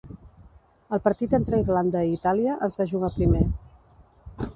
[0.97, 3.43] El partit entre Irlanda i Itàlia es va jugar primer.